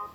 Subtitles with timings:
[0.00, 0.08] Halo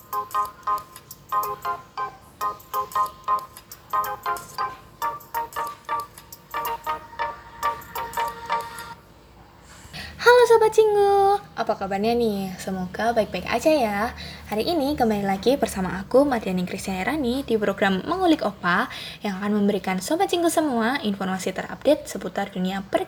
[10.50, 12.58] Sobat Cinggu, apa kabarnya nih?
[12.58, 14.10] Semoga baik-baik aja ya.
[14.50, 18.89] Hari ini kembali lagi bersama aku, Mardiani Kristiani Rani, di program Mengulik Opa
[19.21, 23.05] yang akan memberikan Sobat Cinggu semua informasi terupdate seputar dunia per.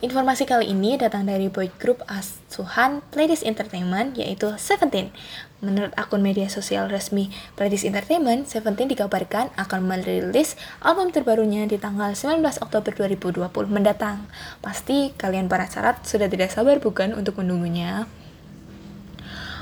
[0.00, 5.12] Informasi kali ini datang dari boy group asuhan Playlist Entertainment yaitu Seventeen.
[5.60, 12.16] Menurut akun media sosial resmi Playlist Entertainment, Seventeen dikabarkan akan merilis album terbarunya di tanggal
[12.16, 14.24] 19 Oktober 2020 mendatang.
[14.64, 18.08] Pasti kalian para syarat sudah tidak sabar bukan untuk menunggunya?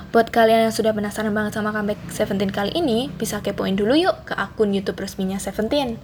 [0.08, 4.24] Buat kalian yang sudah penasaran banget sama comeback Seventeen kali ini, bisa kepoin dulu yuk
[4.24, 6.00] ke akun YouTube resminya Seventeen.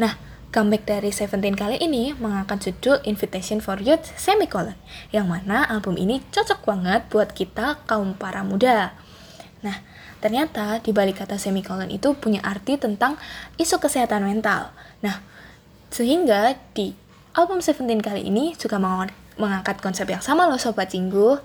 [0.00, 0.16] Nah,
[0.52, 4.76] Comeback dari Seventeen kali ini mengangkat judul Invitation for Youth Semicolon,
[5.08, 8.92] yang mana album ini cocok banget buat kita kaum para muda.
[9.64, 9.80] Nah,
[10.20, 13.16] ternyata di balik kata semicolon itu punya arti tentang
[13.56, 14.76] isu kesehatan mental.
[15.00, 15.24] Nah,
[15.88, 16.92] sehingga di
[17.32, 18.76] album Seventeen kali ini juga
[19.40, 21.40] mengangkat konsep yang sama loh Sobat Cinggu.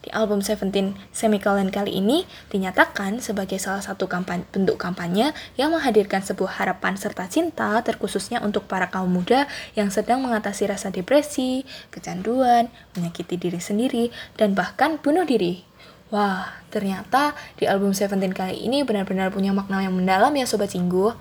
[0.00, 6.24] Di album Seventeen Semicolon kali ini dinyatakan sebagai salah satu kampanye, bentuk kampanye yang menghadirkan
[6.24, 9.44] sebuah harapan serta cinta terkhususnya untuk para kaum muda
[9.76, 14.08] yang sedang mengatasi rasa depresi, kecanduan, menyakiti diri sendiri,
[14.40, 15.68] dan bahkan bunuh diri.
[16.08, 21.12] Wah, ternyata di album Seventeen kali ini benar-benar punya makna yang mendalam ya Sobat Cinggu.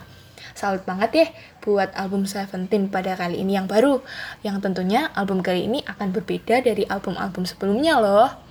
[0.55, 1.27] Salut banget ya
[1.59, 3.99] buat album Seventeen pada kali ini yang baru,
[4.39, 8.47] yang tentunya album kali ini akan berbeda dari album-album sebelumnya loh.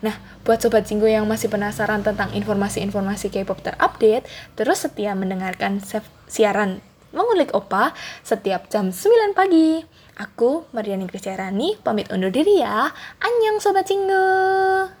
[0.00, 0.16] Nah,
[0.48, 4.24] buat Sobat Cinggu yang masih penasaran tentang informasi-informasi K-pop terupdate,
[4.56, 5.80] terus setia mendengarkan
[6.28, 7.90] siaran Mengulik Opa
[8.22, 9.82] setiap jam 9 pagi.
[10.20, 12.92] Aku, Mariani Kriscarani, pamit undur diri ya.
[13.18, 14.99] Annyeong Sobat Cinggu!